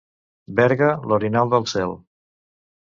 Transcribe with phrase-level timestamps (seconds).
[0.59, 1.97] Berga, l'orinal del cel.